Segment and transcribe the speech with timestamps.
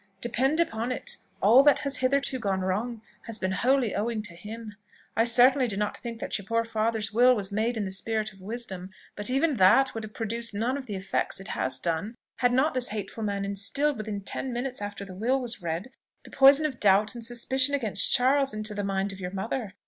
[0.19, 4.73] Depend upon it, all that has hitherto gone wrong, has been wholly owing to him.
[5.15, 8.33] I certainly do not think that your poor father's will was made in the spirit
[8.33, 12.15] of wisdom; but even that would have produced none of the effects it has done,
[12.37, 15.91] had not this hateful man instilled, within ten minutes after the will was read,
[16.23, 19.75] the poison of doubt and suspicion against Charles, into the mind of your mother.